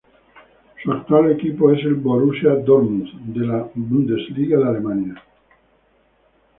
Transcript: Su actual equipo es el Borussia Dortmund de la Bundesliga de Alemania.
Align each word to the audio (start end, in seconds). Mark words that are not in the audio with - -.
Su 0.81 0.91
actual 0.91 1.31
equipo 1.33 1.71
es 1.71 1.81
el 1.85 1.93
Borussia 1.93 2.55
Dortmund 2.55 3.35
de 3.39 3.45
la 3.45 3.69
Bundesliga 3.75 4.57
de 4.57 4.67
Alemania. 4.67 5.23